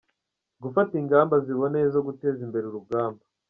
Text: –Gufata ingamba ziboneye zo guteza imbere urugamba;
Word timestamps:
–Gufata 0.63 0.93
ingamba 1.01 1.35
ziboneye 1.45 1.87
zo 1.95 2.01
guteza 2.07 2.39
imbere 2.47 2.65
urugamba; 2.67 3.21